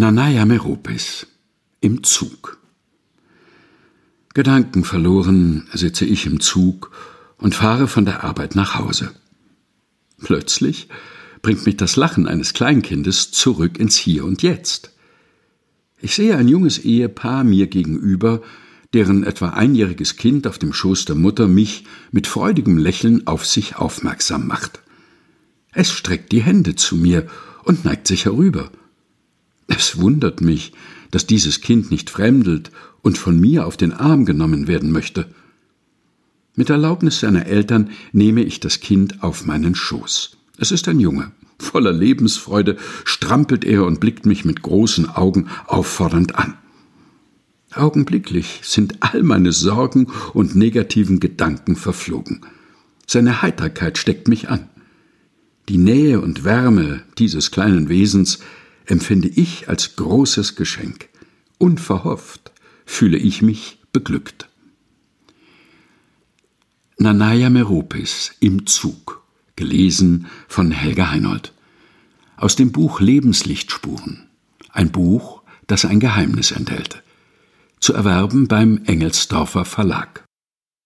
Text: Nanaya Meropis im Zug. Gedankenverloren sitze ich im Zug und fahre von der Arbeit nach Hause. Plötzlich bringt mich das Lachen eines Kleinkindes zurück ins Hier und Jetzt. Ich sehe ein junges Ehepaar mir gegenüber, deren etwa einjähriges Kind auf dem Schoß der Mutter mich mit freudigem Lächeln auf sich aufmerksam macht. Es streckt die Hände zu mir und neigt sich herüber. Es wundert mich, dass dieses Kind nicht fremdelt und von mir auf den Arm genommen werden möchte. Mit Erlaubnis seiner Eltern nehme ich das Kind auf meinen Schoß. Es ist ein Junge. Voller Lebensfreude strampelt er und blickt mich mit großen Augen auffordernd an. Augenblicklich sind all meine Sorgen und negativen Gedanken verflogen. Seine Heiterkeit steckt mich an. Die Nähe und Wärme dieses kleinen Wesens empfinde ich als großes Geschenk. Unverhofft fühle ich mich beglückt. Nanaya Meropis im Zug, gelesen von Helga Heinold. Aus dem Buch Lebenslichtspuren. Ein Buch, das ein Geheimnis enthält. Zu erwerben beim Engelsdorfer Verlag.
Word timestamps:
Nanaya 0.00 0.46
Meropis 0.46 1.26
im 1.82 2.02
Zug. 2.02 2.56
Gedankenverloren 4.32 5.68
sitze 5.74 6.06
ich 6.06 6.24
im 6.24 6.40
Zug 6.40 6.90
und 7.36 7.54
fahre 7.54 7.86
von 7.86 8.06
der 8.06 8.24
Arbeit 8.24 8.54
nach 8.56 8.78
Hause. 8.78 9.10
Plötzlich 10.22 10.88
bringt 11.42 11.66
mich 11.66 11.76
das 11.76 11.96
Lachen 11.96 12.26
eines 12.26 12.54
Kleinkindes 12.54 13.30
zurück 13.30 13.78
ins 13.78 13.96
Hier 13.96 14.24
und 14.24 14.40
Jetzt. 14.40 14.92
Ich 16.00 16.14
sehe 16.14 16.34
ein 16.34 16.48
junges 16.48 16.78
Ehepaar 16.78 17.44
mir 17.44 17.66
gegenüber, 17.66 18.40
deren 18.94 19.22
etwa 19.22 19.50
einjähriges 19.50 20.16
Kind 20.16 20.46
auf 20.46 20.56
dem 20.56 20.72
Schoß 20.72 21.04
der 21.04 21.16
Mutter 21.16 21.46
mich 21.46 21.84
mit 22.10 22.26
freudigem 22.26 22.78
Lächeln 22.78 23.26
auf 23.26 23.44
sich 23.44 23.76
aufmerksam 23.76 24.46
macht. 24.46 24.80
Es 25.74 25.92
streckt 25.92 26.32
die 26.32 26.40
Hände 26.40 26.74
zu 26.74 26.96
mir 26.96 27.26
und 27.64 27.84
neigt 27.84 28.06
sich 28.06 28.24
herüber. 28.24 28.72
Es 29.72 30.00
wundert 30.00 30.40
mich, 30.40 30.72
dass 31.12 31.26
dieses 31.26 31.60
Kind 31.60 31.92
nicht 31.92 32.10
fremdelt 32.10 32.72
und 33.02 33.16
von 33.16 33.38
mir 33.38 33.66
auf 33.66 33.76
den 33.76 33.92
Arm 33.92 34.24
genommen 34.24 34.66
werden 34.66 34.90
möchte. 34.90 35.32
Mit 36.56 36.70
Erlaubnis 36.70 37.20
seiner 37.20 37.46
Eltern 37.46 37.90
nehme 38.12 38.42
ich 38.42 38.58
das 38.58 38.80
Kind 38.80 39.22
auf 39.22 39.46
meinen 39.46 39.76
Schoß. 39.76 40.36
Es 40.58 40.72
ist 40.72 40.88
ein 40.88 40.98
Junge. 40.98 41.30
Voller 41.60 41.92
Lebensfreude 41.92 42.76
strampelt 43.04 43.64
er 43.64 43.86
und 43.86 44.00
blickt 44.00 44.26
mich 44.26 44.44
mit 44.44 44.60
großen 44.60 45.08
Augen 45.08 45.48
auffordernd 45.66 46.34
an. 46.34 46.54
Augenblicklich 47.72 48.60
sind 48.64 48.96
all 49.00 49.22
meine 49.22 49.52
Sorgen 49.52 50.08
und 50.34 50.56
negativen 50.56 51.20
Gedanken 51.20 51.76
verflogen. 51.76 52.40
Seine 53.06 53.40
Heiterkeit 53.40 53.98
steckt 53.98 54.26
mich 54.26 54.48
an. 54.48 54.68
Die 55.68 55.78
Nähe 55.78 56.20
und 56.20 56.42
Wärme 56.42 57.04
dieses 57.18 57.52
kleinen 57.52 57.88
Wesens 57.88 58.40
empfinde 58.86 59.28
ich 59.28 59.68
als 59.68 59.96
großes 59.96 60.56
Geschenk. 60.56 61.08
Unverhofft 61.58 62.52
fühle 62.84 63.18
ich 63.18 63.42
mich 63.42 63.78
beglückt. 63.92 64.48
Nanaya 66.98 67.48
Meropis 67.48 68.32
im 68.40 68.66
Zug, 68.66 69.22
gelesen 69.56 70.26
von 70.48 70.70
Helga 70.70 71.10
Heinold. 71.10 71.52
Aus 72.36 72.56
dem 72.56 72.72
Buch 72.72 73.00
Lebenslichtspuren. 73.00 74.28
Ein 74.70 74.90
Buch, 74.90 75.42
das 75.66 75.84
ein 75.84 76.00
Geheimnis 76.00 76.50
enthält. 76.50 77.02
Zu 77.80 77.94
erwerben 77.94 78.48
beim 78.48 78.82
Engelsdorfer 78.84 79.64
Verlag. 79.64 80.24